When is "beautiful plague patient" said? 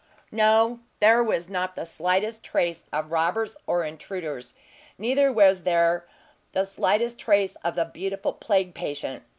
7.85-9.21